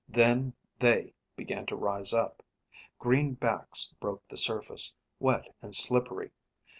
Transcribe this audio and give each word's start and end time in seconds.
Then 0.09 0.55
they 0.79 1.13
began 1.35 1.67
to 1.67 1.75
rise 1.75 2.11
up. 2.11 2.41
Green 2.97 3.35
backs 3.35 3.93
broke 3.99 4.23
the 4.23 4.35
surface, 4.35 4.95
wet 5.19 5.53
and 5.61 5.75
slippery. 5.75 6.31